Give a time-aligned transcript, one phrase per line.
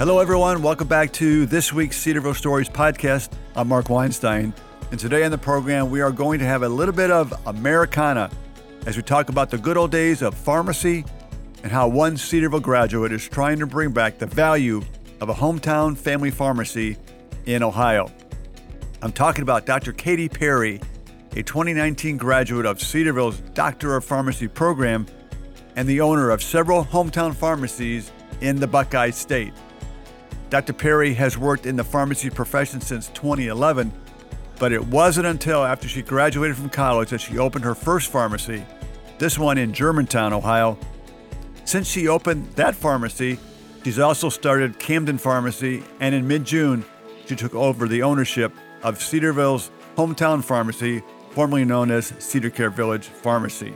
[0.00, 0.62] Hello, everyone.
[0.62, 3.34] Welcome back to this week's Cedarville Stories podcast.
[3.54, 4.54] I'm Mark Weinstein.
[4.90, 8.30] And today on the program, we are going to have a little bit of Americana
[8.86, 11.04] as we talk about the good old days of pharmacy
[11.62, 14.80] and how one Cedarville graduate is trying to bring back the value
[15.20, 16.96] of a hometown family pharmacy
[17.44, 18.10] in Ohio.
[19.02, 19.92] I'm talking about Dr.
[19.92, 20.80] Katie Perry,
[21.32, 25.04] a 2019 graduate of Cedarville's Doctor of Pharmacy program
[25.76, 29.52] and the owner of several hometown pharmacies in the Buckeye State.
[30.50, 30.72] Dr.
[30.72, 33.92] Perry has worked in the pharmacy profession since 2011,
[34.58, 38.66] but it wasn't until after she graduated from college that she opened her first pharmacy,
[39.18, 40.76] this one in Germantown, Ohio.
[41.64, 43.38] Since she opened that pharmacy,
[43.84, 46.84] she's also started Camden Pharmacy, and in mid June,
[47.26, 53.72] she took over the ownership of Cedarville's hometown pharmacy, formerly known as CedarCare Village Pharmacy.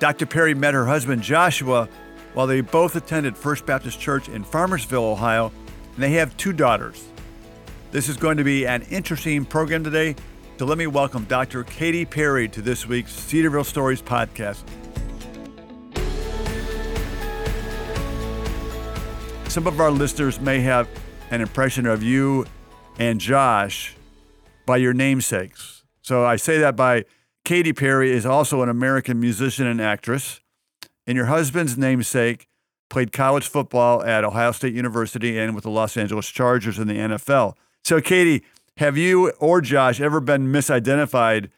[0.00, 0.26] Dr.
[0.26, 1.88] Perry met her husband Joshua
[2.34, 5.52] while they both attended First Baptist Church in Farmersville, Ohio,
[5.96, 7.08] and they have two daughters.
[7.90, 10.14] This is going to be an interesting program today,
[10.58, 11.64] so let me welcome Dr.
[11.64, 14.62] Katie Perry to this week's Cedarville Stories podcast.
[19.48, 20.86] Some of our listeners may have
[21.30, 22.44] an impression of you
[22.98, 23.94] and Josh
[24.66, 25.82] by your namesakes.
[26.02, 27.06] So I say that by
[27.46, 30.40] Katy Perry is also an American musician and actress,
[31.06, 32.48] and your husband's namesake
[32.88, 36.94] played college football at Ohio State University and with the Los Angeles Chargers in the
[36.94, 37.54] NFL.
[37.84, 38.44] So, Katie,
[38.78, 41.48] have you or Josh ever been misidentified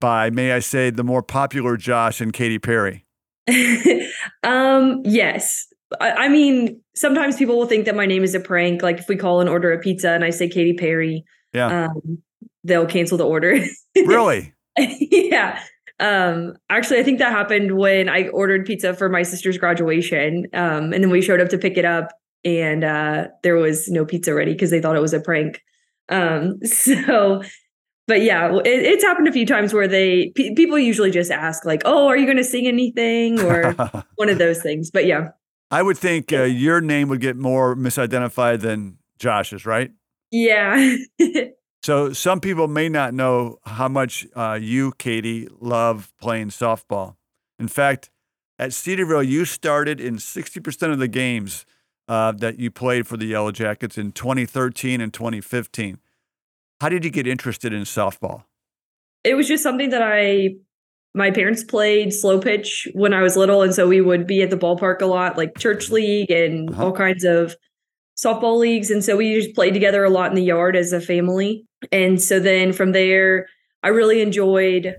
[0.00, 3.04] by, may I say, the more popular Josh and Katy Perry?
[4.42, 5.66] um, yes.
[6.00, 8.82] I, I, mean, sometimes people will think that my name is a prank.
[8.82, 12.18] Like if we call and order a pizza and I say Katy Perry, yeah, um,
[12.64, 13.58] they'll cancel the order.
[13.96, 14.52] really?
[14.78, 15.60] yeah.
[16.00, 20.46] Um, actually, I think that happened when I ordered pizza for my sister's graduation.
[20.52, 22.12] Um, and then we showed up to pick it up
[22.44, 25.62] and uh, there was no pizza ready because they thought it was a prank.
[26.08, 27.42] Um, so,
[28.06, 31.64] but yeah, it, it's happened a few times where they p- people usually just ask
[31.64, 33.72] like, "Oh, are you going to sing anything?" or
[34.16, 34.90] one of those things.
[34.90, 35.30] But yeah,
[35.70, 39.90] I would think uh, your name would get more misidentified than Josh's, right?
[40.30, 40.96] Yeah.
[41.88, 47.16] So some people may not know how much uh, you, Katie, love playing softball.
[47.58, 48.10] In fact,
[48.58, 51.64] at Cedarville, you started in 60% of the games
[52.06, 55.98] uh, that you played for the Yellow Jackets in 2013 and 2015.
[56.82, 58.44] How did you get interested in softball?
[59.24, 60.56] It was just something that I,
[61.14, 63.62] my parents played slow pitch when I was little.
[63.62, 66.84] And so we would be at the ballpark a lot, like church league and uh-huh.
[66.84, 67.56] all kinds of
[68.22, 68.90] softball leagues.
[68.90, 71.64] And so we just played together a lot in the yard as a family.
[71.92, 73.46] And so then from there,
[73.82, 74.96] I really enjoyed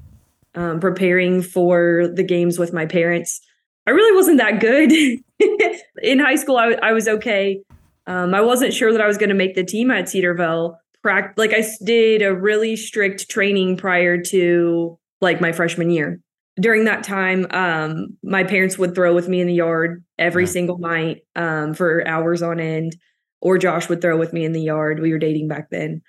[0.56, 3.42] um, preparing for the games with my parents.
[3.86, 4.92] I really wasn't that good
[6.02, 6.58] in high school.
[6.58, 7.62] I, I was okay.
[8.08, 10.80] Um, I wasn't sure that I was going to make the team at Cedarville.
[11.06, 16.20] Pract- like I did a really strict training prior to like my freshman year.
[16.60, 20.78] During that time, um, my parents would throw with me in the yard every single
[20.78, 22.98] night um, for hours on end,
[23.40, 25.00] or Josh would throw with me in the yard.
[25.00, 26.02] We were dating back then.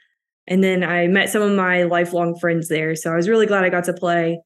[0.51, 2.97] And then I met some of my lifelong friends there.
[2.97, 4.43] So I was really glad I got to play.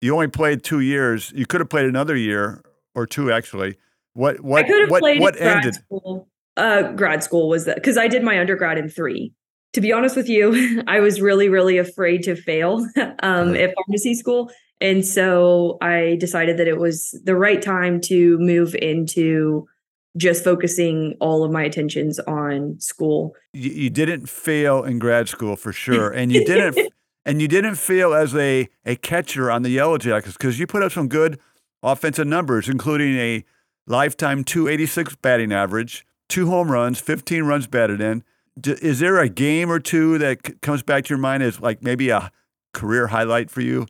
[0.00, 1.32] You only played two years.
[1.34, 2.62] You could have played another year
[2.94, 3.76] or two, actually.
[4.14, 5.74] What what what what ended?
[5.74, 6.28] School.
[6.56, 9.32] Uh, grad school was that because I did my undergrad in three.
[9.74, 12.86] To be honest with you, I was really really afraid to fail
[13.22, 14.50] um, at pharmacy school,
[14.80, 19.66] and so I decided that it was the right time to move into
[20.16, 23.34] just focusing all of my attentions on school.
[23.52, 26.92] You, you didn't fail in grad school for sure, and you didn't
[27.24, 30.82] and you didn't fail as a a catcher on the Yellow Jackets because you put
[30.82, 31.38] up some good
[31.82, 33.44] offensive numbers, including a
[33.86, 38.22] lifetime 286 batting average, two home runs, 15 runs batted in.
[38.64, 42.10] Is there a game or two that comes back to your mind as like maybe
[42.10, 42.30] a
[42.72, 43.86] career highlight for you?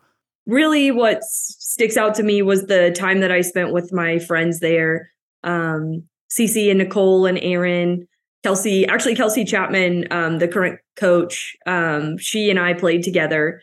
[0.47, 4.60] Really, what sticks out to me was the time that I spent with my friends
[4.60, 5.10] there.
[5.44, 8.06] Um, Cece and Nicole and Aaron,
[8.42, 13.62] Kelsey, actually Kelsey Chapman, um, the current coach, um, she and I played together.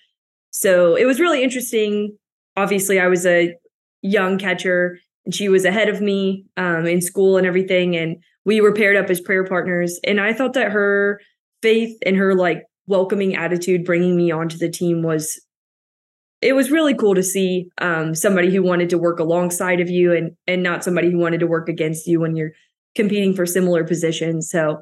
[0.52, 2.18] So it was really interesting.
[2.56, 3.56] Obviously, I was a
[4.02, 7.96] young catcher and she was ahead of me um, in school and everything.
[7.96, 10.00] And we were paired up as prayer partners.
[10.04, 11.20] And I thought that her
[11.62, 15.40] faith and her like welcoming attitude bringing me onto the team was
[16.42, 20.14] it was really cool to see um, somebody who wanted to work alongside of you
[20.14, 22.52] and and not somebody who wanted to work against you when you're
[22.96, 24.50] competing for similar positions.
[24.50, 24.82] So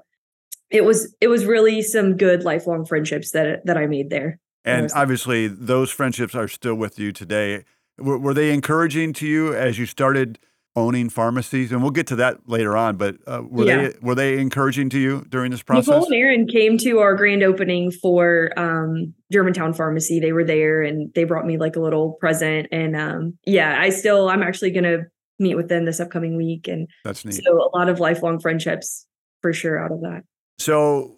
[0.69, 4.39] it was it was really some good lifelong friendships that that I made there.
[4.65, 7.63] And obviously, those friendships are still with you today.
[7.97, 10.39] Were, were they encouraging to you as you started
[10.75, 12.97] owning pharmacies, and we'll get to that later on.
[12.97, 13.77] But uh, were Yeah.
[13.89, 15.87] they were they encouraging to you during this process?
[15.87, 20.19] Nicole and Aaron came to our grand opening for um, Germantown Pharmacy.
[20.19, 22.67] They were there and they brought me like a little present.
[22.71, 25.03] And um, yeah, I still, I'm actually going to
[25.39, 26.67] meet with them this upcoming week.
[26.67, 27.41] And That's neat.
[27.43, 29.05] so a lot of lifelong friendships
[29.41, 30.23] for sure out of that.
[30.59, 31.17] So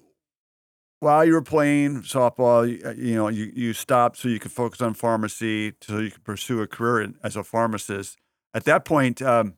[0.99, 4.51] while you were playing softball, you, uh, you know, you, you stopped so you could
[4.51, 8.17] focus on pharmacy, so you could pursue a career in, as a pharmacist.
[8.57, 9.53] At that point, um,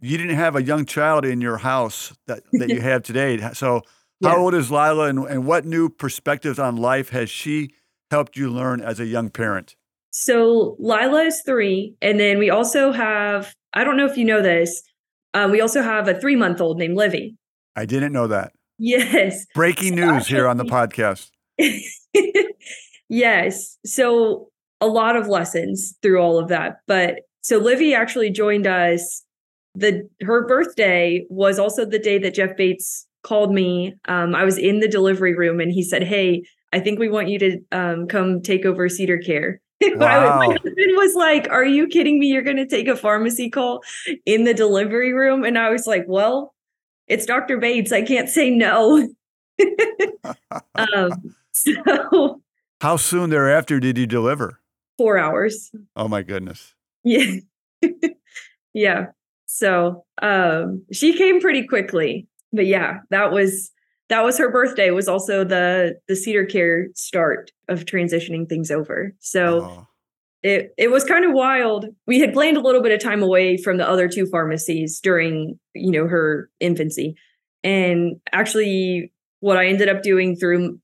[0.00, 3.36] you didn't have a young child in your house that, that you have today.
[3.52, 3.82] So
[4.22, 4.36] how Yeah.
[4.38, 7.74] old is Lila and, and what new perspectives on life has she
[8.10, 9.76] helped you learn as a young parent?
[10.12, 11.94] So Lila is three.
[12.00, 14.82] And then we also have, I don't know if you know this,
[15.34, 17.36] uh, we also have a three month old named Livy.
[17.76, 18.52] I didn't know that.
[18.78, 19.44] Yes.
[19.54, 21.28] Breaking news here on the podcast.
[23.10, 23.76] yes.
[23.84, 24.48] So
[24.80, 26.78] a lot of lessons through all of that.
[26.86, 29.24] But so Livy actually joined us.
[29.74, 33.94] The her birthday was also the day that Jeff Bates called me.
[34.06, 36.42] Um, I was in the delivery room and he said, Hey,
[36.72, 39.56] I think we want you to um, come take over CedarCare.
[39.94, 40.38] Wow.
[40.38, 42.26] My husband was like, Are you kidding me?
[42.26, 43.82] You're going to take a pharmacy call
[44.26, 45.44] in the delivery room?
[45.44, 46.52] And I was like, Well,
[47.06, 47.58] it's Dr.
[47.58, 47.92] Bates.
[47.92, 49.08] I can't say no.
[50.74, 51.12] um,
[51.52, 52.42] so
[52.80, 54.60] How soon thereafter did you deliver?
[54.96, 55.70] four hours.
[55.94, 56.74] Oh my goodness.
[57.04, 57.36] Yeah.
[58.74, 59.06] yeah.
[59.46, 62.28] So um she came pretty quickly.
[62.52, 63.70] But yeah, that was
[64.08, 69.14] that was her birthday was also the the CedarCare start of transitioning things over.
[69.20, 69.86] So
[70.42, 71.86] it it was kind of wild.
[72.06, 75.58] We had planned a little bit of time away from the other two pharmacies during,
[75.74, 77.16] you know, her infancy.
[77.64, 80.78] And actually what I ended up doing through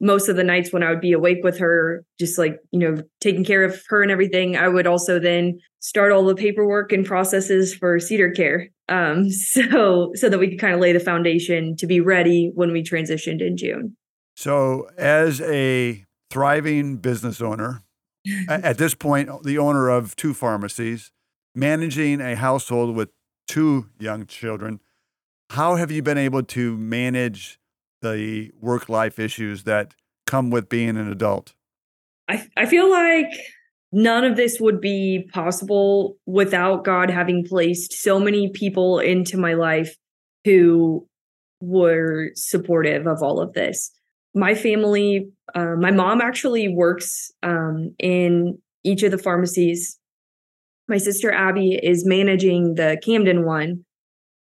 [0.00, 3.02] most of the nights when I would be awake with her, just like, you know,
[3.20, 7.04] taking care of her and everything, I would also then start all the paperwork and
[7.04, 8.66] processes for CedarCare.
[8.88, 12.72] Um, so so that we could kind of lay the foundation to be ready when
[12.72, 13.96] we transitioned in June.
[14.36, 17.84] So, as a thriving business owner,
[18.48, 21.12] at this point, the owner of two pharmacies,
[21.54, 23.10] managing a household with
[23.46, 24.80] two young children,
[25.50, 27.60] how have you been able to manage
[28.04, 29.94] the work life issues that
[30.26, 31.54] come with being an adult?
[32.28, 33.32] I, I feel like
[33.92, 39.54] none of this would be possible without God having placed so many people into my
[39.54, 39.96] life
[40.44, 41.06] who
[41.60, 43.90] were supportive of all of this.
[44.34, 49.98] My family, uh, my mom actually works um, in each of the pharmacies.
[50.88, 53.84] My sister Abby is managing the Camden one,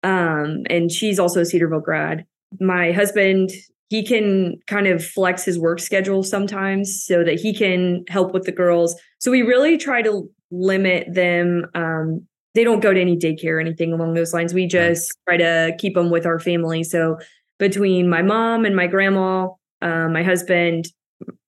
[0.03, 2.25] um, and she's also a Cedarville grad.
[2.59, 3.51] My husband
[3.89, 8.44] he can kind of flex his work schedule sometimes so that he can help with
[8.44, 8.99] the girls.
[9.19, 11.65] So we really try to limit them.
[11.73, 14.53] Um, they don't go to any daycare or anything along those lines.
[14.53, 16.83] We just try to keep them with our family.
[16.83, 17.17] So
[17.59, 19.50] between my mom and my grandma,
[19.81, 20.88] uh, my husband,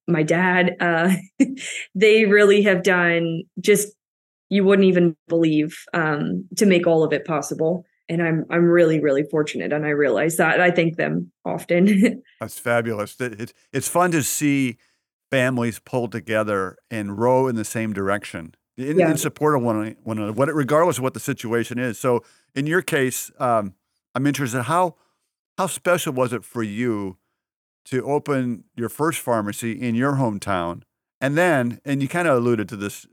[0.06, 1.14] my dad, uh,
[1.94, 3.88] they really have done just
[4.48, 9.00] you wouldn't even believe um, to make all of it possible and I'm I'm really
[9.00, 10.60] really fortunate, and I realize that.
[10.60, 12.22] I thank them often.
[12.40, 13.18] That's fabulous.
[13.20, 14.76] It, it, it's fun to see
[15.30, 19.10] families pull together and row in the same direction in, Yeah.
[19.10, 21.98] in support of one, one another, what, regardless of what the situation is.
[21.98, 23.74] So, in your case, um,
[24.14, 24.96] I'm interested how
[25.56, 27.16] how special was it for you
[27.86, 30.82] to open your first pharmacy in your hometown,
[31.20, 33.06] and then, and you kind of alluded to this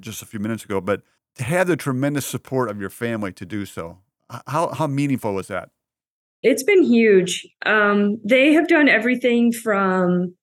[0.00, 1.02] just a few minutes ago, but
[1.36, 3.98] to have the tremendous support of your family to do so.
[4.46, 5.70] How how meaningful was that?
[6.42, 7.46] it's been huge.
[7.66, 10.34] Um, they have done everything from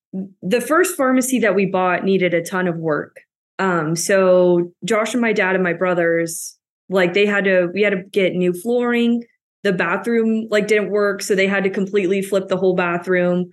[0.41, 3.21] the first pharmacy that we bought needed a ton of work.
[3.59, 6.57] Um, so Josh and my dad and my brothers,
[6.89, 9.23] like they had to, we had to get new flooring.
[9.63, 13.49] The bathroom like didn't work, so they had to completely flip the whole bathroom.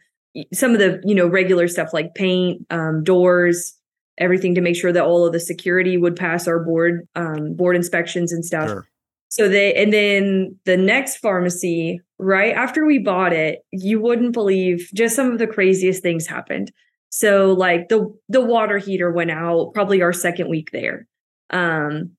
[0.53, 3.75] Some of the you know regular stuff like paint, um, doors,
[4.19, 7.77] everything to make sure that all of the security would pass our board um, board
[7.77, 8.69] inspections and stuff.
[8.69, 8.89] Sure.
[9.33, 14.91] So they and then the next pharmacy, right after we bought it, you wouldn't believe
[14.93, 16.71] just some of the craziest things happened.
[17.09, 21.07] So like the the water heater went out probably our second week there.
[21.49, 22.11] Um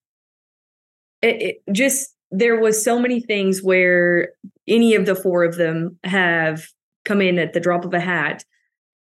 [1.21, 4.29] it, it just there was so many things where
[4.67, 6.65] any of the four of them have
[7.05, 8.43] come in at the drop of a hat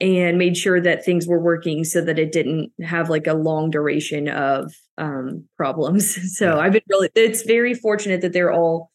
[0.03, 3.71] and made sure that things were working so that it didn't have like a long
[3.71, 6.19] duration of um, problems.
[6.37, 6.59] So Yeah.
[6.59, 8.91] I've been really, it's very fortunate that they're all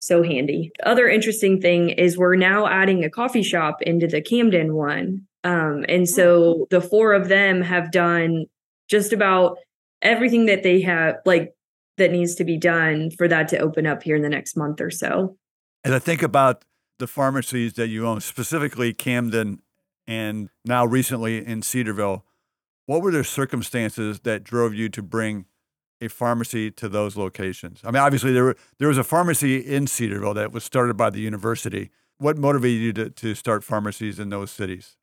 [0.00, 0.72] so handy.
[0.82, 5.22] Other interesting thing is we're now adding a coffee shop into the Camden one.
[5.44, 8.46] Um, and so the four of them have done
[8.88, 9.58] just about
[10.00, 11.54] everything that they have, like
[11.98, 14.80] that needs to be done for that to open up here in the next month
[14.80, 15.36] or so.
[15.84, 16.64] As I think about
[16.98, 19.60] the pharmacies that you own, specifically Camden
[20.06, 22.24] and now recently in Cedarville,
[22.86, 25.46] what were the circumstances that drove you to bring
[26.00, 27.80] a pharmacy to those locations?
[27.84, 31.20] I mean, obviously there there was a pharmacy in Cedarville that was started by the
[31.20, 31.90] university.
[32.18, 34.96] What motivated you to, to start pharmacies in those cities?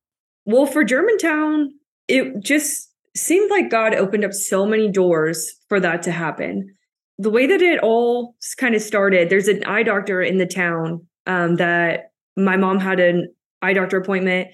[0.45, 1.71] Well, for Germantown,
[2.07, 6.75] it just seemed like God opened up so many doors for that to happen.
[7.17, 11.05] The way that it all kind of started, there's an eye doctor in the town
[11.27, 14.49] um, that my mom had an eye doctor appointment,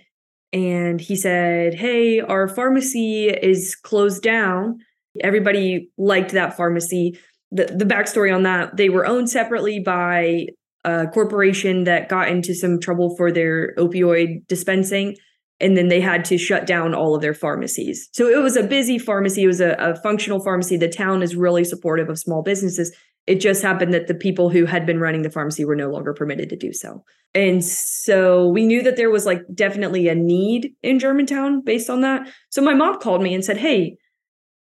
[0.53, 4.79] and he said, Hey, our pharmacy is closed down.
[5.21, 7.17] Everybody liked that pharmacy.
[7.51, 10.47] The, the backstory on that, they were owned separately by
[10.83, 15.15] a corporation that got into some trouble for their opioid dispensing
[15.59, 18.09] and then they had to shut down all of their pharmacies.
[18.11, 20.77] So it was a busy pharmacy, it was a, a, functional pharmacy.
[20.77, 22.95] The town is really supportive of small businesses.
[23.27, 26.13] It just happened that the people who had been running the pharmacy were no longer
[26.13, 27.03] permitted to do so.
[27.33, 32.01] And so we knew that there was like definitely a need in Germantown based on
[32.01, 32.29] that.
[32.49, 33.97] So my mom called me and said, Hey,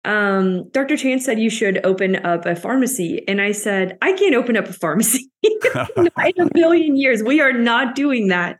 [0.03, 0.97] um, Dr.
[0.97, 3.23] Chance said you should open up a pharmacy.
[3.27, 6.07] And I said, I can't open up a pharmacy in
[6.37, 7.23] a million years.
[7.23, 8.59] We are not doing that.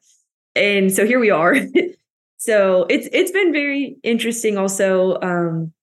[0.56, 1.56] And so here we are.
[2.38, 5.74] so it's it's been very interesting also um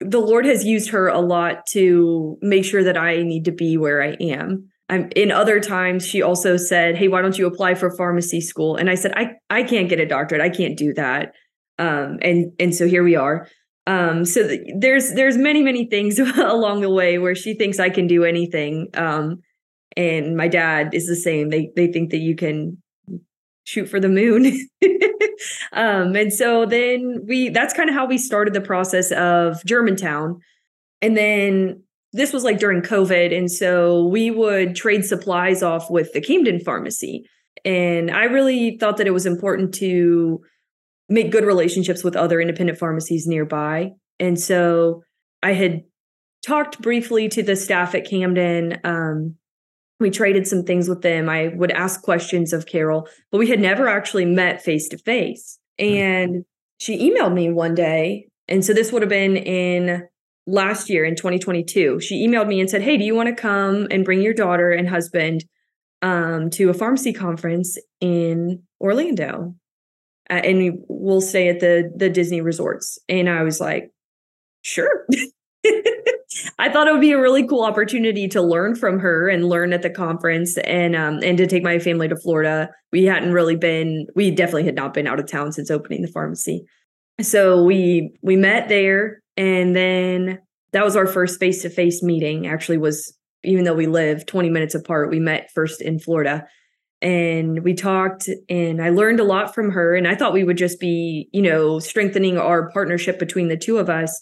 [0.00, 3.76] the lord has used her a lot to make sure that i need to be
[3.76, 4.68] where i am.
[4.90, 8.76] I'm, in other times she also said hey why don't you apply for pharmacy school?
[8.76, 10.40] And i said i i can't get a doctorate.
[10.40, 11.32] I can't do that.
[11.78, 13.48] Um and and so here we are.
[13.86, 17.90] Um so th- there's there's many many things along the way where she thinks i
[17.90, 18.88] can do anything.
[18.94, 19.40] Um
[19.96, 21.50] and my dad is the same.
[21.50, 22.78] They they think that you can
[23.68, 24.46] shoot for the moon.
[25.72, 30.40] um, and so then we that's kind of how we started the process of Germantown.
[31.02, 31.82] And then
[32.14, 33.36] this was like during COVID.
[33.36, 37.28] And so we would trade supplies off with the Camden pharmacy.
[37.62, 40.40] And I really thought that it was important to
[41.10, 43.90] make good relationships with other independent pharmacies nearby.
[44.18, 45.02] And so
[45.42, 45.82] I had
[46.46, 49.34] talked briefly to the staff at Camden um,
[50.00, 51.28] we traded some things with them.
[51.28, 55.58] I would ask questions of Carol, but we had never actually met face to face.
[55.78, 56.44] And
[56.78, 58.28] she emailed me one day.
[58.46, 60.06] And so this would have been in
[60.46, 62.00] last year in 2022.
[62.00, 64.70] She emailed me and said, Hey, do you want to come and bring your daughter
[64.70, 65.44] and husband
[66.00, 69.54] um, to a pharmacy conference in Orlando?
[70.30, 72.98] Uh, and we'll stay at the the Disney resorts.
[73.08, 73.90] And I was like,
[74.62, 75.06] sure.
[76.58, 79.72] I thought it would be a really cool opportunity to learn from her and learn
[79.72, 82.70] at the conference and um and to take my family to Florida.
[82.92, 86.08] We hadn't really been we definitely had not been out of town since opening the
[86.08, 86.64] pharmacy.
[87.20, 90.38] So we we met there and then
[90.72, 93.14] that was our first face-to-face meeting actually was
[93.44, 96.44] even though we live 20 minutes apart, we met first in Florida
[97.00, 100.58] and we talked and I learned a lot from her and I thought we would
[100.58, 104.18] just be, you know, strengthening our partnership between the two of us.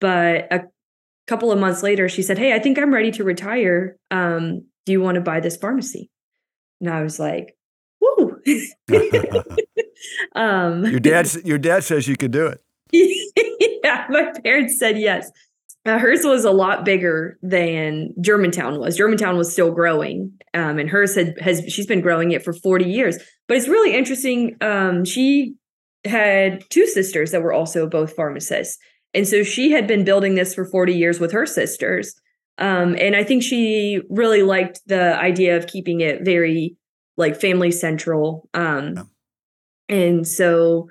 [0.00, 0.62] But a
[1.26, 3.96] couple of months later, she said, Hey, I think I'm ready to retire.
[4.10, 6.10] Um, do you want to buy this pharmacy?
[6.80, 7.56] And I was like,
[8.00, 8.40] Woo.
[10.34, 12.60] um, your dad, your dad says you could do it.
[13.84, 15.30] yeah, my parents said yes.
[15.86, 18.96] Uh, hers was a lot bigger than Germantown was.
[18.96, 22.86] Germantown was still growing, um, and hers had has she's been growing it for forty
[22.86, 23.18] years.
[23.48, 24.56] But it's really interesting.
[24.62, 25.56] Um, she
[26.06, 28.78] had two sisters that were also both pharmacists,
[29.14, 32.14] and so she had been building this for 40 years with her sisters.
[32.58, 36.76] Um, and I think she really liked the idea of keeping it very
[37.16, 38.48] like family central.
[38.54, 39.10] Um.
[39.88, 40.88] And so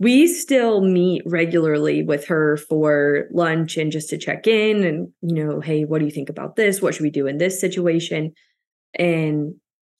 [0.00, 5.34] we still meet regularly with her for lunch and just to check in and, you
[5.34, 6.82] know, hey, what do you think about this?
[6.82, 8.32] What should we do in this situation?
[8.98, 9.54] And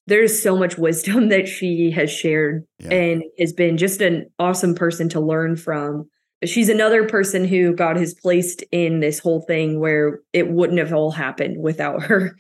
[0.07, 2.93] there's so much wisdom that she has shared yeah.
[2.93, 6.09] and has been just an awesome person to learn from
[6.47, 10.93] she's another person who God has placed in this whole thing where it wouldn't have
[10.93, 12.37] all happened without her.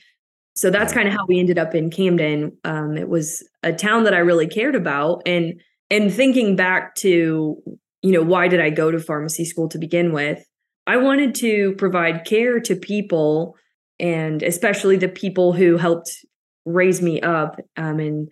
[0.56, 2.56] So that's kind of how we ended up in Camden.
[2.64, 7.56] Um, it was a town that I really cared about, and and thinking back to
[8.02, 10.44] you know why did I go to pharmacy school to begin with?
[10.86, 13.56] I wanted to provide care to people,
[13.98, 16.24] and especially the people who helped
[16.64, 18.30] raise me up um, and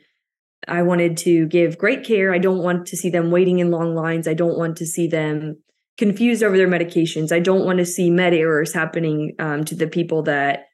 [0.69, 2.33] I wanted to give great care.
[2.33, 4.28] I don't want to see them waiting in long lines.
[4.28, 5.57] I don't want to see them
[5.99, 7.33] confused over their medications.
[7.33, 10.66] I don't want to see med errors happening um, to the people that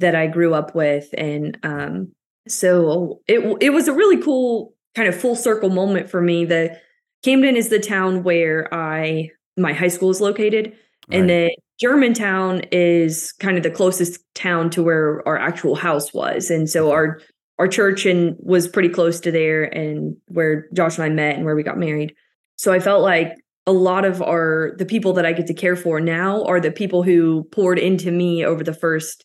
[0.00, 2.12] that I grew up with, and um,
[2.48, 6.44] so it it was a really cool kind of full circle moment for me.
[6.44, 6.78] The
[7.22, 10.72] Camden is the town where I my high school is located,
[11.08, 11.20] right.
[11.20, 16.50] and then Germantown is kind of the closest town to where our actual house was.
[16.50, 17.20] And so our
[17.62, 21.44] our church and was pretty close to there and where Josh and I met and
[21.44, 22.12] where we got married.
[22.56, 23.36] So I felt like
[23.68, 26.72] a lot of our the people that I get to care for now are the
[26.72, 29.24] people who poured into me over the first,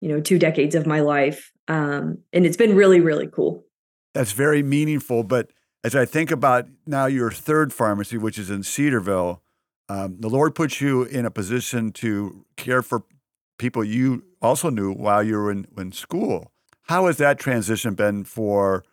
[0.00, 1.50] you know, two decades of my life.
[1.66, 3.64] Um, and it's been really, really cool.
[4.14, 5.24] That's very meaningful.
[5.24, 5.50] But
[5.82, 9.42] as I think about now your third pharmacy, which is in Cedarville,
[9.88, 13.02] um, the Lord puts you in a position to care for
[13.58, 16.51] people you also knew while you were in, in school.
[16.82, 18.84] How has that transition been for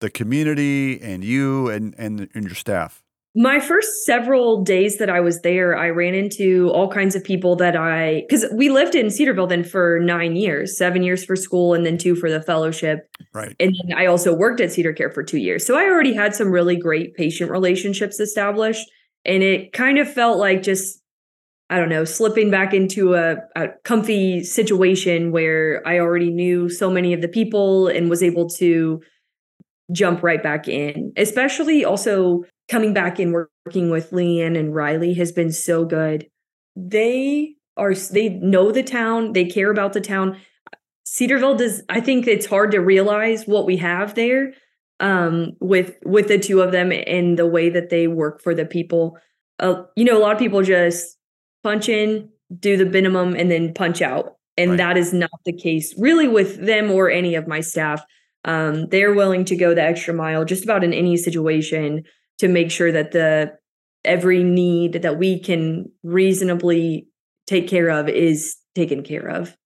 [0.00, 3.02] the community and you and, and, and your staff?
[3.36, 7.54] my first several days that I was there, I ran into all kinds of people
[7.56, 11.74] that I, because we lived in Cedarville then for nine years, seven years for school,
[11.74, 13.10] and then two for the fellowship.
[13.34, 13.54] Right.
[13.60, 15.66] And then I also worked at CedarCare for two years.
[15.66, 18.90] So I already had some really great patient relationships established.
[19.26, 21.02] And it kind of felt like just,
[21.68, 26.90] I don't know, slipping back into a, a comfy situation where I already knew so
[26.90, 29.02] many of the people and was able to
[29.92, 35.32] jump right back in, especially also coming back and working with Leanne and Riley has
[35.32, 36.28] been so good.
[36.76, 40.38] They are they know the town, they care about the town.
[41.04, 44.54] Cedarville does I think it's hard to realize what we have there
[44.98, 48.64] um with with the two of them and the way that they work for the
[48.64, 49.18] people.
[49.58, 51.15] Uh, you know, a lot of people just
[51.62, 54.36] punch in, do the minimum and then punch out.
[54.56, 54.76] And right.
[54.78, 58.02] that is not the case really with them or any of my staff.
[58.44, 62.04] Um, they're willing to go the extra mile just about in any situation
[62.38, 63.56] to make sure that the
[64.04, 67.08] every need that we can reasonably
[67.46, 69.56] take care of is taken care of.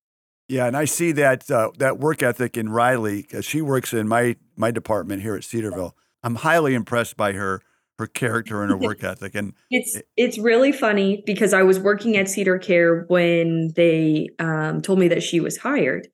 [0.49, 4.09] Yeah, and I see that uh, that work ethic in Riley because she works in
[4.09, 5.97] my my department here at Cedarville.
[6.25, 7.63] I'm highly impressed by her
[8.01, 9.35] her character and her work ethic.
[9.35, 14.99] And it's it's really funny because I was working at CedarCare when they um, told
[14.99, 16.09] me that she was hired,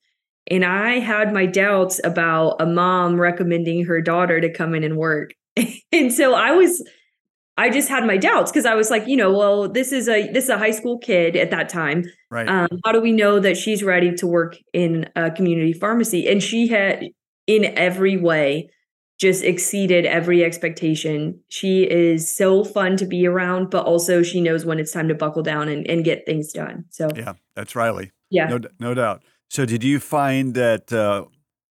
[0.50, 4.96] and I had my doubts about a mom recommending her daughter to come in and
[4.96, 5.30] work.
[5.92, 6.82] and so I was
[7.58, 10.30] I just had my doubts because I was like, you know, well, this is a
[10.30, 12.04] this is a high school kid at that time.
[12.30, 12.46] Right.
[12.46, 16.28] Um, how do we know that she's ready to work in a community pharmacy?
[16.28, 17.04] And she had,
[17.46, 18.68] in every way,
[19.18, 21.40] just exceeded every expectation.
[21.48, 25.14] She is so fun to be around, but also she knows when it's time to
[25.14, 26.84] buckle down and, and get things done.
[26.90, 28.12] So yeah, that's Riley.
[28.30, 29.22] Yeah, no, no doubt.
[29.48, 31.24] So did you find that uh,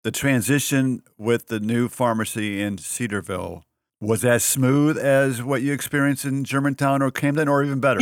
[0.03, 3.63] the transition with the new pharmacy in Cedarville
[4.01, 7.99] was as smooth as what you experienced in Germantown or Camden, or even better?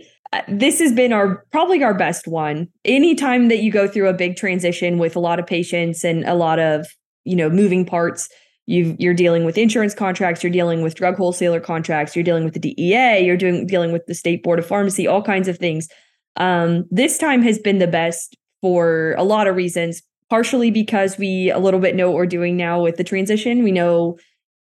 [0.48, 2.68] this has been our probably our best one.
[2.84, 6.34] Anytime that you go through a big transition with a lot of patients and a
[6.34, 6.86] lot of
[7.24, 8.28] you know moving parts,
[8.72, 12.54] you you're dealing with insurance contracts, you're dealing with drug wholesaler contracts, you're dealing with
[12.54, 15.88] the DEA, you're doing dealing with the state board of pharmacy, all kinds of things.
[16.36, 20.02] Um, this time has been the best for a lot of reasons.
[20.30, 23.62] Partially because we a little bit know what we're doing now with the transition.
[23.62, 24.18] We know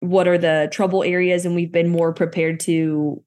[0.01, 3.23] what are the trouble areas and we've been more prepared to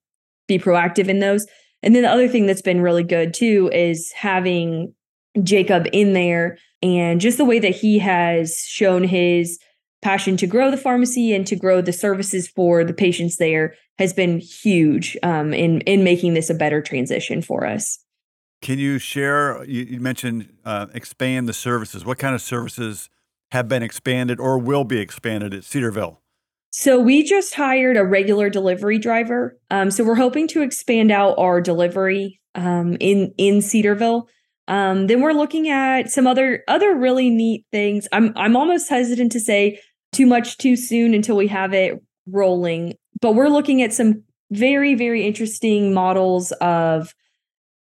[0.47, 1.45] be proactive in those.
[1.83, 4.91] And then the other thing that's been really good too is having
[5.43, 9.59] Jacob in there and just the way that he has shown his
[10.05, 14.13] passion to grow the pharmacy and to grow the services for the patients there has
[14.13, 17.97] been huge um, in in making this a better transition for us.
[18.61, 19.63] Can you share?
[19.63, 22.05] You, you mentioned uh, expand the services.
[22.05, 23.09] What kind of services
[23.51, 26.21] have been expanded or will be expanded at Cedarville?
[26.69, 29.57] So we just hired a regular delivery driver.
[29.71, 34.27] Um, so we're hoping to expand out our delivery um, in in Cedarville.
[34.67, 38.07] Um, then we're looking at some other other really neat things.
[38.11, 39.79] I'm I'm almost hesitant to say
[40.15, 44.95] too much too soon until we have it rolling, but we're looking at some very
[44.95, 47.13] very interesting models of,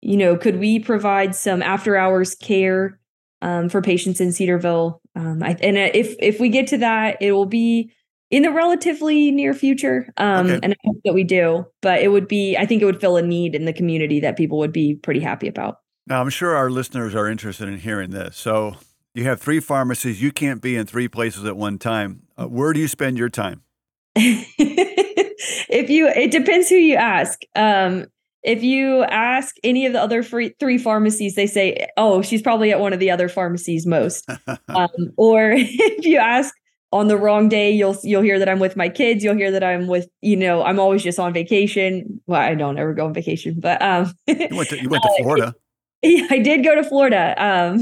[0.02, 3.00] you know, could we provide some after hours care
[3.41, 5.02] um, for patients in Cedarville?
[5.15, 7.91] Um, I, and if if we get to that, it will be
[8.30, 10.08] in the relatively near future.
[10.15, 10.60] Um, okay.
[10.63, 13.17] And I hope that we do, but it would be, I think it would fill
[13.17, 15.80] a need in the community that people would be pretty happy about.
[16.08, 18.38] Now, I'm sure our listeners are interested in hearing this.
[18.38, 18.78] So
[19.13, 20.21] you have three pharmacies.
[20.21, 22.24] You can't be in three places at one time.
[22.38, 23.63] Uh, where do you spend your time?
[24.15, 27.39] if you, it depends who you ask.
[27.56, 28.06] Um,
[28.43, 32.71] if you ask any of the other free, three pharmacies, they say, "Oh, she's probably
[32.71, 34.28] at one of the other pharmacies most."
[34.69, 36.54] um, or if you ask
[36.91, 39.63] on the wrong day you'll you'll hear that I'm with my kids you'll hear that
[39.63, 43.13] I'm with you know I'm always just on vacation well I don't ever go on
[43.13, 45.56] vacation but um you went to, you went to Florida
[46.02, 47.80] yeah I did go to Florida um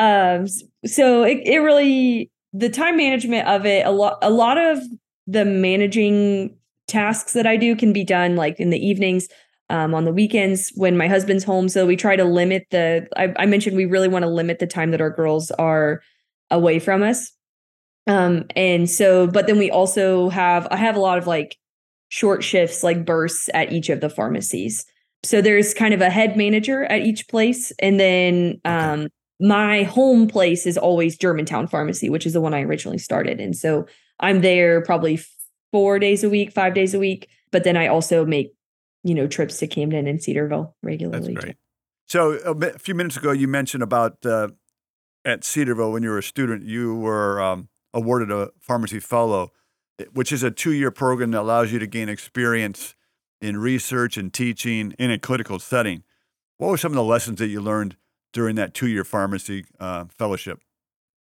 [0.00, 0.46] um
[0.84, 4.80] so it, it really the time management of it a lot a lot of
[5.28, 6.56] the managing
[6.88, 9.28] tasks that I do can be done like in the evenings
[9.70, 11.68] um, on the weekends when my husband's home.
[11.68, 14.66] So we try to limit the, I, I mentioned we really want to limit the
[14.66, 16.02] time that our girls are
[16.50, 17.30] away from us.
[18.08, 21.56] Um, and so, but then we also have, I have a lot of like
[22.08, 24.84] short shifts, like bursts at each of the pharmacies.
[25.22, 27.72] So there's kind of a head manager at each place.
[27.78, 29.08] And then um.
[29.40, 33.40] My home place is always Germantown Pharmacy, which is the one I originally started.
[33.40, 33.86] And so
[34.20, 35.20] I'm there probably
[35.72, 37.28] four days a week, five days a week.
[37.50, 38.52] But then I also make,
[39.02, 41.34] you know, trips to Camden and Cedarville regularly.
[41.34, 41.56] That's great.
[42.06, 44.48] So a, few minutes ago, you mentioned about uh,
[45.24, 49.52] at Cedarville when you were a student, you were um, awarded a pharmacy fellow,
[50.12, 52.94] which is a two-year program that allows you to gain experience
[53.40, 56.02] in research and teaching in a clinical setting.
[56.58, 57.96] What were some of the lessons that you learned
[58.32, 60.60] during that two-year pharmacy uh, fellowship?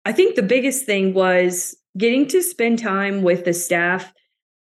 [0.06, 4.14] I think the biggest thing was getting to spend time with the staff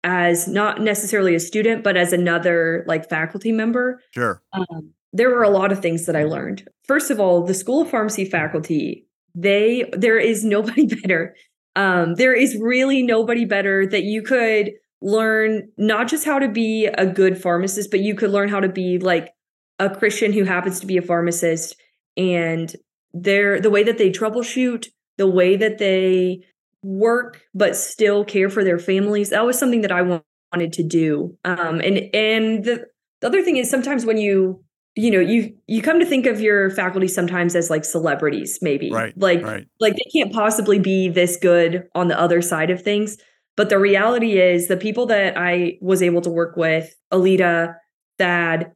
[0.04, 4.02] as not necessarily a student, but as another like faculty member.
[4.12, 4.42] Sure.
[4.54, 6.68] Um, there were a lot of things that I learned.
[6.86, 11.36] First of all, the School of Pharmacy faculty, they there is nobody better.
[11.76, 16.86] Um, there is really nobody better that you could learn not just how to be
[16.86, 19.34] a good pharmacist, but you could learn how to be like
[19.80, 21.76] a Christian who happens to be a pharmacist
[22.18, 22.76] and
[23.14, 26.44] their the way that they troubleshoot, the way that they
[26.84, 29.30] work but still care for their families.
[29.30, 31.38] That was something that I wanted to do.
[31.46, 32.86] Um, and and the
[33.22, 34.64] the other thing is sometimes when you
[34.96, 38.92] you know you you come to think of your faculty sometimes as like celebrities maybe
[38.92, 39.66] right like right.
[39.80, 43.18] like they can't possibly be this good on the other side of things
[43.56, 47.76] but the reality is the people that i was able to work with Aleda
[48.20, 48.72] thad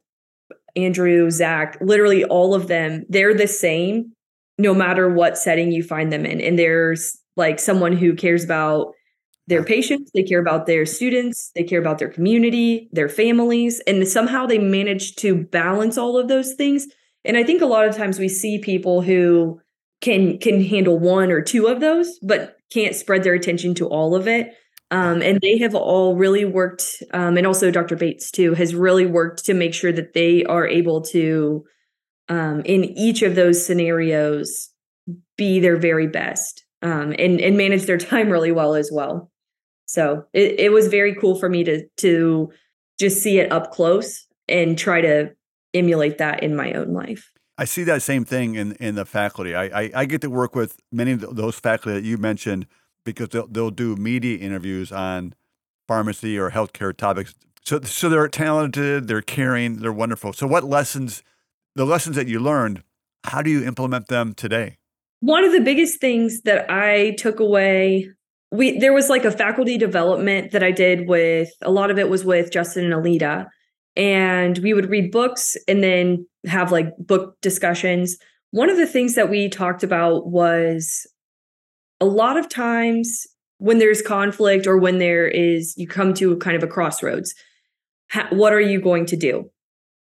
[0.84, 4.12] andrew zach literally all of them they're the same
[4.58, 8.92] no matter what setting you find them in and there's like someone who cares about
[9.48, 14.06] their patients, they care about their students, they care about their community, their families, and
[14.06, 16.86] somehow they manage to balance all of those things.
[17.24, 19.58] And I think a lot of times we see people who
[20.02, 24.14] can can handle one or two of those, but can't spread their attention to all
[24.14, 24.52] of it.
[24.90, 27.94] Um, and they have all really worked, um, and also Dr.
[27.94, 31.64] Bates too has really worked to make sure that they are able to,
[32.30, 34.70] um, in each of those scenarios,
[35.36, 39.30] be their very best um, and and manage their time really well as well.
[39.86, 42.50] So it, it was very cool for me to to
[42.98, 45.30] just see it up close and try to
[45.74, 47.30] emulate that in my own life.
[47.56, 49.54] I see that same thing in in the faculty.
[49.54, 52.66] I I, I get to work with many of those faculty that you mentioned
[53.04, 55.34] because they'll they'll do media interviews on
[55.86, 57.34] pharmacy or healthcare topics.
[57.64, 60.32] So so they're talented, they're caring, they're wonderful.
[60.32, 61.22] So what lessons,
[61.74, 62.82] the lessons that you learned,
[63.24, 64.78] how do you implement them today?
[65.20, 68.10] one of the biggest things that I took away
[68.50, 72.08] we there was like a faculty development that I did with a lot of it
[72.08, 73.46] was with Justin and Aleda
[73.94, 78.16] and we would read books and then have like book discussions.
[78.52, 81.06] One of the things that we talked about was
[82.00, 83.26] a lot of times
[83.58, 87.34] when there's conflict or when there is you come to kind of a crossroads
[88.30, 89.50] what are you going to do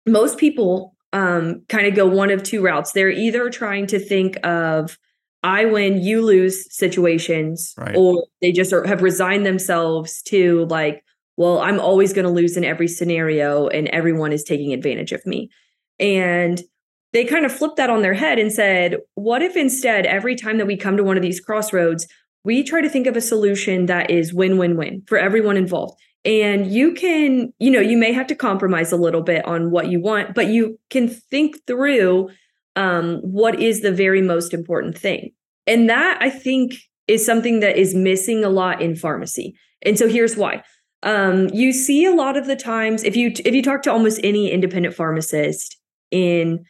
[0.06, 2.92] most people um, kind of go one of two routes.
[2.92, 4.98] They're either trying to think of
[5.42, 7.94] I win, you lose situations, right.
[7.96, 11.04] or they just are, have resigned themselves to like,
[11.36, 15.24] well, I'm always going to lose in every scenario and everyone is taking advantage of
[15.24, 15.50] me.
[16.00, 16.60] And
[17.16, 20.58] they kind of flipped that on their head and said, what if instead, every time
[20.58, 22.06] that we come to one of these crossroads,
[22.44, 25.98] we try to think of a solution that is win win win for everyone involved?
[26.24, 29.88] and you can you know you may have to compromise a little bit on what
[29.88, 32.28] you want but you can think through
[32.74, 35.30] um, what is the very most important thing.
[35.66, 36.74] And that i think
[37.06, 39.54] is something that is missing a lot in pharmacy.
[39.82, 40.64] And so here's why.
[41.04, 44.20] Um, you see a lot of the times if you if you talk to almost
[44.24, 45.76] any independent pharmacist
[46.10, 46.64] in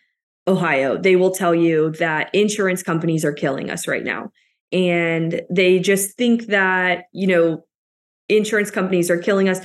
[0.48, 4.30] ohio they will tell you that insurance companies are killing us right now
[4.72, 7.64] and they just think that you know
[8.28, 9.60] insurance companies are killing us.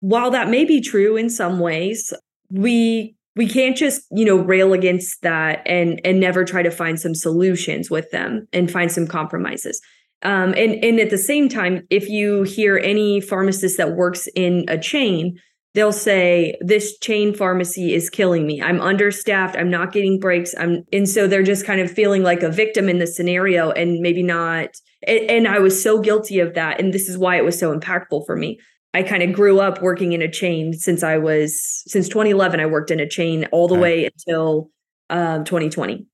[0.00, 2.12] While that may be true in some ways,
[2.50, 7.00] we we can't just you know rail against that and and never try to find
[7.00, 9.80] some solutions with them and find some compromises
[10.22, 14.64] um, and and at the same time if you hear any pharmacist that works in
[14.68, 15.38] a chain
[15.76, 20.82] they'll say this chain pharmacy is killing me i'm understaffed i'm not getting breaks i'm
[20.92, 24.22] and so they're just kind of feeling like a victim in the scenario and maybe
[24.22, 24.70] not
[25.06, 26.80] and, and I was so guilty of that.
[26.80, 28.58] And this is why it was so impactful for me.
[28.94, 32.60] I kind of grew up working in a chain since I was since 2011.
[32.60, 33.82] I worked in a chain all the okay.
[33.82, 34.70] way until
[35.10, 36.06] um, 2020,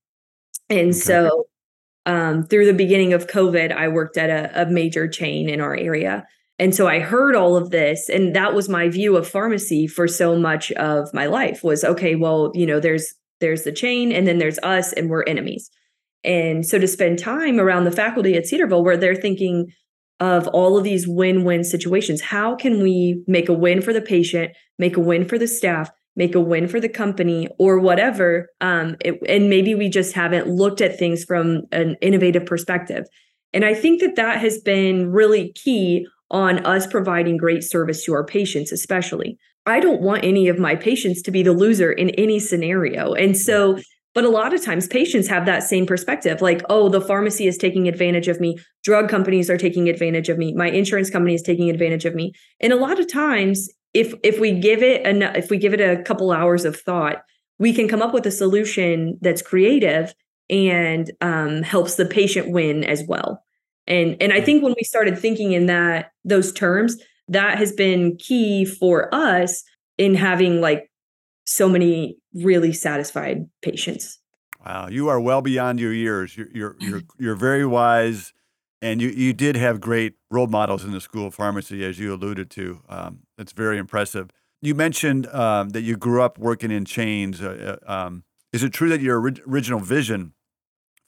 [0.69, 0.91] and okay.
[0.91, 1.45] so
[2.05, 5.73] um, through the beginning of COVID, I worked at a, a, major chain in our
[5.73, 6.25] area,
[6.63, 10.07] and so I heard all of this and that was my view of pharmacy for
[10.07, 14.25] so much of my life was okay, well, you know, there's there's the chain and
[14.25, 15.69] then there's us and we're enemies.
[16.23, 19.73] And so to spend time around the faculty at Cedarville where they're thinking
[20.21, 24.53] of all of these win-win situations, how can we make a win for the patient,
[24.79, 28.95] make a win for the staff, make a win for the company or whatever um,
[29.01, 33.03] it, and maybe we just haven't looked at things from an innovative perspective
[33.53, 38.13] and i think that that has been really key on us providing great service to
[38.13, 39.37] our patients especially.
[39.65, 43.13] I don't want any of my patients to be the loser in any scenario.
[43.13, 43.79] And so
[44.15, 47.57] but a lot of times patients have that same perspective like oh the pharmacy is
[47.57, 48.57] taking advantage of me.
[48.83, 50.53] Drug companies are taking advantage of me.
[50.53, 52.33] My insurance company is taking advantage of me.
[52.59, 55.81] And a lot of times if if we give it an if we give it
[55.81, 57.17] a couple hours of thought
[57.59, 60.13] we can come up with a solution that's creative
[60.49, 63.42] and um, helps the patient win as well
[63.87, 68.15] and and i think when we started thinking in that those terms that has been
[68.17, 69.63] key for us
[69.97, 70.89] in having like
[71.45, 74.19] so many really satisfied patients
[74.65, 78.33] wow you are well beyond your years you're you're you're, you're very wise
[78.83, 82.13] and you, you did have great role models in the school of pharmacy, as you
[82.13, 82.81] alluded to.
[82.89, 84.29] Um, that's very impressive.
[84.61, 87.41] You mentioned um, that you grew up working in chains.
[87.41, 90.33] Uh, uh um, is it true that your ori- original vision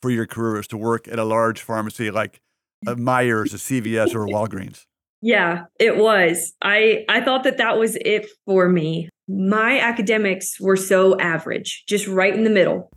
[0.01, 2.39] for your career was to work at a large pharmacy like
[2.87, 4.85] a Meijers, a CVS, or a Walgreens?
[5.21, 6.53] Yeah, it was.
[6.61, 9.09] I I thought that that was it for me.
[9.27, 12.91] My academics were so average, just right in the middle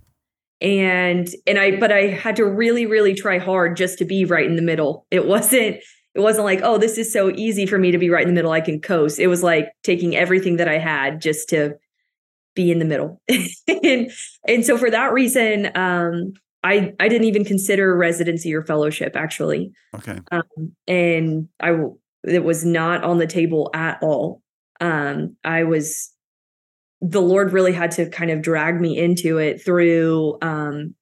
[0.61, 4.47] and and i but i had to really really try hard just to be right
[4.47, 5.77] in the middle it wasn't
[6.15, 8.35] it wasn't like oh this is so easy for me to be right in the
[8.35, 11.75] middle i can coast it was like taking everything that i had just to
[12.57, 13.21] be in the middle
[13.69, 14.11] and
[14.49, 16.33] and so for that reason um
[16.65, 21.77] i i didn't even consider residency or fellowship actually okay um, and i
[22.25, 24.43] it was not on the table at all
[24.81, 26.13] um i was
[27.01, 30.95] the Lord really had to kind of drag me into it through um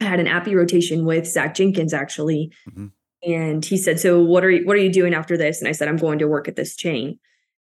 [0.00, 2.52] I had an APPE rotation with Zach Jenkins actually.
[2.70, 2.86] Mm-hmm.
[3.30, 5.60] And he said, So what are you what are you doing after this?
[5.60, 7.18] And I said, I'm going to work at this chain.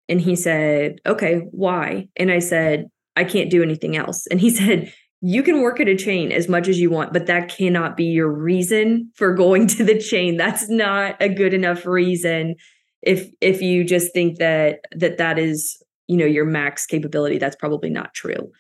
[0.08, 2.08] And he said, Okay, why?
[2.16, 4.26] And I said, I can't do anything else.
[4.28, 7.26] And he said, You can work at a chain as much as you want, but
[7.26, 10.38] that cannot be your reason for going to the chain.
[10.38, 12.56] That's not a good enough reason
[13.02, 17.38] if if you just think that that that is you know your max capability.
[17.38, 18.52] That's probably not true.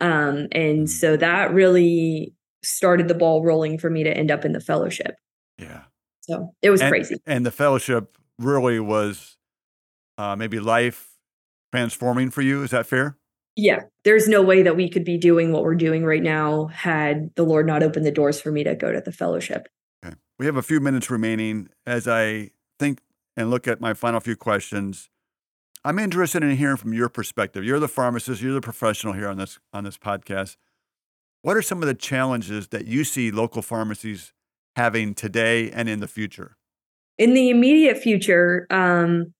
[0.00, 0.88] Um, and mm.
[0.88, 5.16] so that really started the ball rolling for me to end up in the fellowship.
[5.58, 5.82] Yeah.
[6.20, 7.16] So it was and, crazy.
[7.26, 9.36] and the fellowship really was
[10.18, 11.10] uh, maybe life
[11.72, 12.62] transforming for you.
[12.62, 13.17] Is that fair
[13.58, 17.30] yeah there's no way that we could be doing what we're doing right now had
[17.34, 19.68] the lord not opened the doors for me to go to the fellowship
[20.04, 23.00] okay we have a few minutes remaining as i think
[23.36, 25.10] and look at my final few questions
[25.84, 27.64] I'm interested in hearing from your perspective.
[27.64, 30.56] You're the pharmacist, you're the professional here on this on this podcast.
[31.42, 34.32] What are some of the challenges that you see local pharmacies
[34.76, 36.56] having today and in the future?
[37.16, 39.32] In the immediate future, um,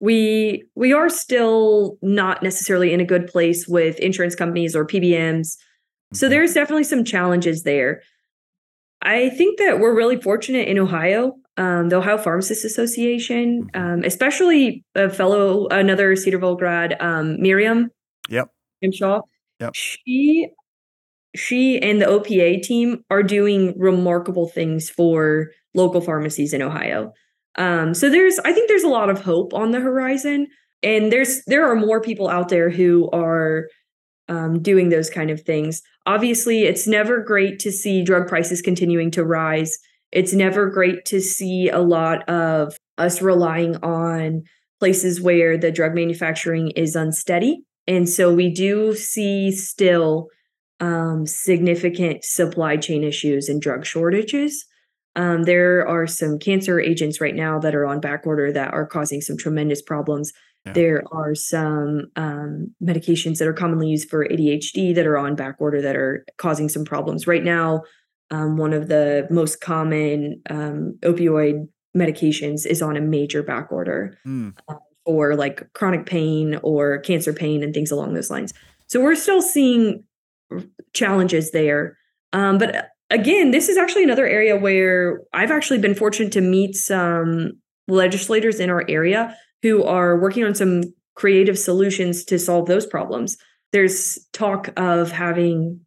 [0.00, 5.56] we we are still not necessarily in a good place with insurance companies or PBMs.
[6.12, 6.30] So mm-hmm.
[6.30, 8.02] there's definitely some challenges there.
[9.02, 13.82] I think that we're really fortunate in Ohio um, the Ohio Pharmacists Association, mm-hmm.
[13.94, 17.90] um, especially a fellow, another Cedarville grad, um, Miriam.
[18.30, 18.48] Yep.
[18.94, 19.22] Shaw.
[19.60, 19.74] Yep.
[19.74, 20.48] She,
[21.34, 27.12] she and the OPA team are doing remarkable things for local pharmacies in Ohio.
[27.58, 30.46] Um, so there's, I think there's a lot of hope on the horizon,
[30.82, 33.68] and there's there are more people out there who are
[34.28, 35.82] um, doing those kind of things.
[36.06, 39.76] Obviously, it's never great to see drug prices continuing to rise
[40.12, 44.42] it's never great to see a lot of us relying on
[44.80, 47.62] places where the drug manufacturing is unsteady.
[47.86, 50.28] And so we do see still
[50.80, 54.64] um, significant supply chain issues and drug shortages.
[55.18, 58.86] Um, there are some cancer agents right now that are on back order that are
[58.86, 60.32] causing some tremendous problems.
[60.64, 60.72] Yeah.
[60.72, 65.56] There are some um, medications that are commonly used for ADHD that are on back
[65.58, 67.26] order that are causing some problems.
[67.26, 67.82] Right now,
[68.30, 74.16] um, one of the most common um, opioid medications is on a major back order
[74.24, 74.56] mm.
[74.68, 78.54] uh, for like chronic pain or cancer pain and things along those lines.
[78.86, 80.04] So we're still seeing
[80.92, 81.98] challenges there.
[82.32, 86.40] Um, but uh, again, this is actually another area where I've actually been fortunate to
[86.40, 87.52] meet some
[87.86, 90.82] legislators in our area who are working on some
[91.14, 93.36] creative solutions to solve those problems.
[93.72, 95.80] There's talk of having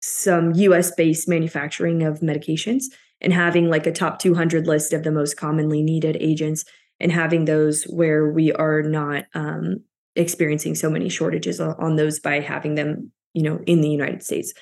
[0.00, 2.84] some US based manufacturing of medications
[3.20, 6.64] and having like a top 200 list of the most commonly needed agents
[7.00, 9.82] and having those where we are not um,
[10.14, 14.52] experiencing so many shortages on those by having them, you know, in the United States.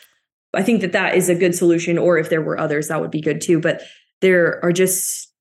[0.57, 1.99] I think that that is a good solution.
[1.99, 3.61] Or if there were others, that would be good too.
[3.61, 3.83] But
[4.21, 5.33] there are just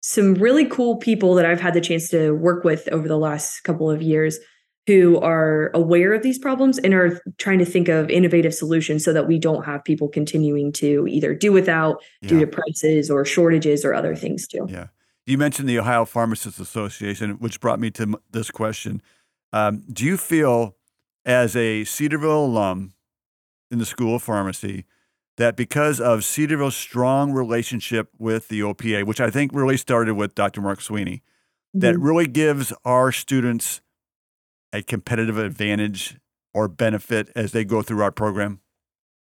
[0.00, 3.60] some really cool people that I've had the chance to work with over the last
[3.62, 4.38] couple of years
[4.86, 9.12] who are aware of these problems and are trying to think of innovative solutions so
[9.12, 12.28] that we don't have people continuing to either do without yeah.
[12.28, 14.64] due to prices or shortages or other things too.
[14.68, 14.86] Yeah.
[15.26, 19.02] You mentioned the Ohio Pharmacists Association, which brought me to this question.
[19.52, 20.76] Um, do you feel,
[21.24, 22.92] as a Cedarville alum
[23.70, 24.84] in the School of Pharmacy,
[25.36, 30.34] that because of Cedarville's strong relationship with the OPA, which I think really started with
[30.34, 30.60] Dr.
[30.60, 31.80] Mark Sweeney, mm-hmm.
[31.80, 33.80] that really gives our students
[34.72, 36.18] a competitive advantage
[36.54, 38.60] or benefit as they go through our program?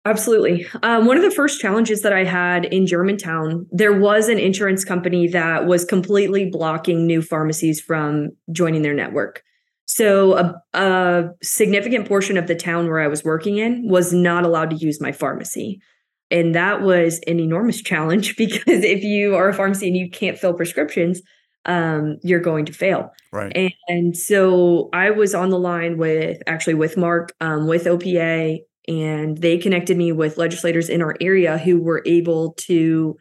[0.03, 0.65] Absolutely.
[0.81, 4.83] Um, one of the first challenges that I had in Germantown, there was an insurance
[4.83, 9.43] company that was completely blocking new pharmacies from joining their network.
[9.85, 14.45] So, a, a significant portion of the town where I was working in was not
[14.45, 15.81] allowed to use my pharmacy.
[16.29, 20.37] And that was an enormous challenge because if you are a pharmacy and you can't
[20.37, 21.21] fill prescriptions,
[21.65, 23.11] um, you're going to fail.
[23.31, 23.51] Right.
[23.55, 28.59] And, and, so I was on the line with actually with Mark, um, with OPA,
[28.87, 33.15] and they connected me with legislators in our area who were able to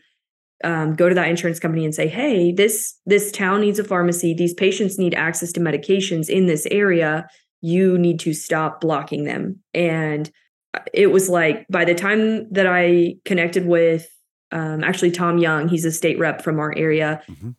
[0.65, 4.35] um, go to that insurance company and say, "Hey, this this town needs a pharmacy.
[4.35, 7.27] These patients need access to medications in this area.
[7.61, 10.31] You need to stop blocking them." And
[10.75, 14.09] uh, it was like by the time that I connected with
[14.53, 17.23] um, actually Tom Young, he's a state rep from our area.
[17.29, 17.51] Mm-hmm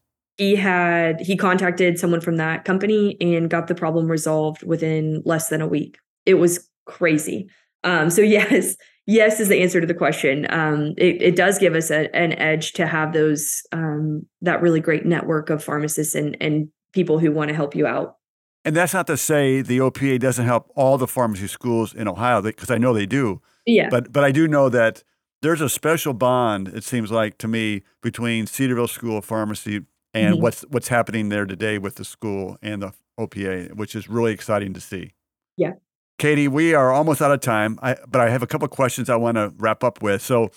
[0.41, 5.49] he had he contacted someone from that company and got the problem resolved within less
[5.49, 7.47] than a week it was crazy
[7.83, 11.75] um, so yes yes is the answer to the question um, it, it, does give
[11.75, 16.37] us a, an edge to have those um, that really great network of pharmacists and
[16.41, 18.17] and people who want to help you out
[18.63, 22.41] and that's not to say the opa doesn't help all the pharmacy schools in ohio
[22.41, 25.03] because i know they do yeah but but i do know that
[25.41, 29.81] there's a special bond it seems like to me between cedarville school of pharmacy
[30.13, 30.43] and mm-hmm.
[30.43, 34.73] what's what's happening there today with the school and the OPA, which is really exciting
[34.73, 35.13] to see.
[35.57, 35.73] Yeah.
[36.21, 39.15] Katie, we are almost out of time, I, but I have a couple questions I
[39.15, 40.21] want to wrap up with.
[40.21, 40.51] So,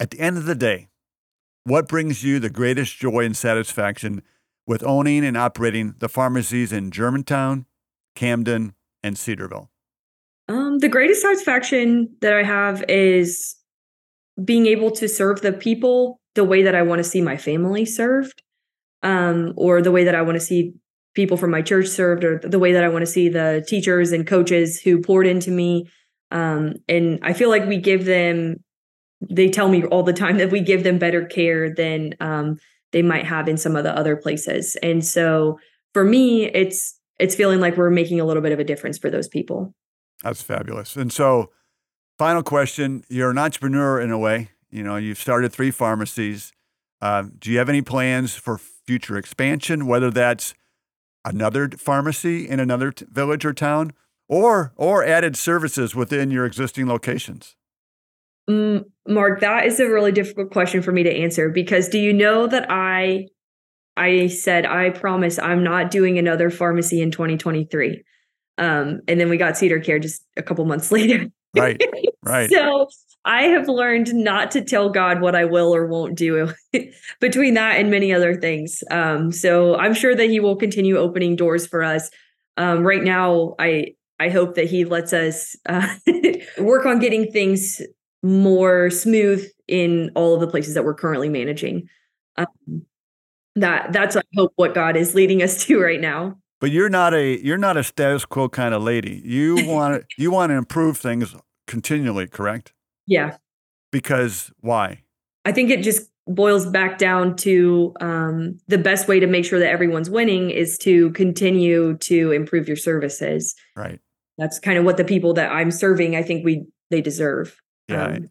[0.00, 0.88] at the end of the day,
[1.62, 4.20] what brings you the greatest joy and satisfaction
[4.66, 7.66] with owning and operating the pharmacies in Germantown,
[8.16, 9.70] Camden, and Cedarville?
[10.48, 13.54] Um, the greatest satisfaction that I have is
[14.44, 17.84] being able to serve the people the way that I want to see my family
[17.84, 18.42] served
[19.04, 20.74] um, or the way that I want to see
[21.14, 24.12] people from my church served, or the way that I want to see the teachers
[24.12, 25.88] and coaches who poured into me.
[26.30, 28.56] Um, and I feel like we give them,
[29.20, 32.58] they tell me all the time that we give them better care than um,
[32.92, 34.76] they might have in some of the other places.
[34.82, 35.58] And so
[35.92, 39.08] for me, it's it's feeling like we're making a little bit of a difference for
[39.08, 39.74] those people.
[40.22, 40.96] That's fabulous.
[40.96, 41.50] And so,
[42.18, 44.50] final question: You're an entrepreneur in a way.
[44.70, 46.52] You know, you've started three pharmacies.
[47.00, 50.54] Uh, do you have any plans for future expansion, whether that's
[51.24, 53.92] another pharmacy in another t- village or town,
[54.28, 57.56] or or added services within your existing locations?
[58.48, 62.12] Mm, Mark, that is a really difficult question for me to answer because do you
[62.12, 63.28] know that I
[63.96, 68.02] I said I promise I'm not doing another pharmacy in 2023.
[68.58, 71.28] Um, and then we got CedarCare just a couple months later.
[71.56, 71.80] Right.
[72.22, 72.50] Right.
[72.50, 72.88] so
[73.24, 76.52] I have learned not to tell God what I will or won't do
[77.20, 78.84] between that and many other things.
[78.90, 82.10] Um, so I'm sure that He will continue opening doors for us.
[82.56, 85.88] Um, right now, I I hope that He lets us uh,
[86.58, 87.80] work on getting things
[88.22, 91.88] more smooth in all of the places that we're currently managing.
[92.36, 92.84] Um,
[93.56, 96.36] that that's I hope what God is leading us to right now.
[96.60, 99.22] But you're not a you're not a status quo kind of lady.
[99.24, 101.34] You want you want to improve things
[101.66, 102.72] continually, correct?
[103.06, 103.36] Yeah.
[103.92, 105.02] Because why?
[105.44, 109.58] I think it just boils back down to um, the best way to make sure
[109.58, 113.54] that everyone's winning is to continue to improve your services.
[113.76, 114.00] Right.
[114.38, 117.60] That's kind of what the people that I'm serving, I think we they deserve.
[117.88, 118.04] Yeah.
[118.04, 118.30] Um,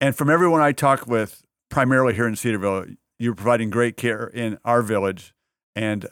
[0.00, 2.86] and from everyone I talk with, primarily here in Cedarville,
[3.18, 5.34] you're providing great care in our village,
[5.74, 6.06] and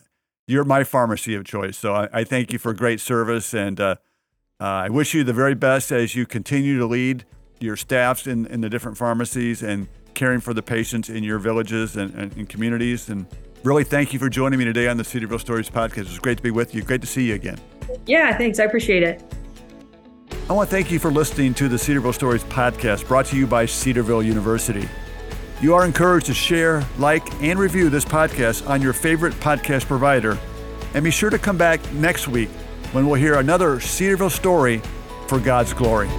[0.46, 1.76] you're my pharmacy of choice.
[1.76, 3.96] So I, I thank you for great service, and uh,
[4.60, 7.24] uh, I wish you the very best as you continue to lead
[7.60, 11.96] your staffs in, in the different pharmacies and caring for the patients in your villages
[11.96, 13.08] and, and, and communities.
[13.08, 13.26] And
[13.62, 16.02] really, thank you for joining me today on the Cedarville Stories podcast.
[16.02, 16.82] It's great to be with you.
[16.82, 17.58] Great to see you again.
[18.06, 18.58] Yeah, thanks.
[18.58, 19.22] I appreciate it.
[20.48, 23.46] I want to thank you for listening to the Cedarville Stories podcast brought to you
[23.46, 24.88] by Cedarville University.
[25.60, 30.38] You are encouraged to share, like, and review this podcast on your favorite podcast provider.
[30.92, 32.50] And be sure to come back next week
[32.92, 34.82] when we'll hear another Cedarville story
[35.26, 36.10] for God's glory.